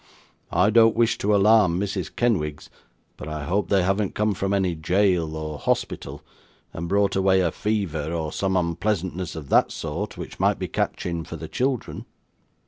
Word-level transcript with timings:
I 0.51 0.71
don't 0.71 0.95
wish 0.95 1.19
to 1.19 1.35
alarm 1.35 1.79
Mrs. 1.79 2.15
Kenwigs; 2.15 2.71
but 3.17 3.27
I 3.27 3.43
hope 3.45 3.69
they 3.69 3.83
haven't 3.83 4.15
come 4.15 4.33
from 4.33 4.51
any 4.51 4.73
jail 4.73 5.35
or 5.37 5.59
hospital, 5.59 6.23
and 6.73 6.89
brought 6.89 7.15
away 7.15 7.39
a 7.41 7.51
fever 7.51 8.11
or 8.11 8.31
some 8.33 8.57
unpleasantness 8.57 9.35
of 9.35 9.49
that 9.49 9.71
sort, 9.71 10.17
which 10.17 10.39
might 10.39 10.57
be 10.57 10.67
catching 10.67 11.23
for 11.23 11.35
the 11.35 11.47
children. 11.47 12.05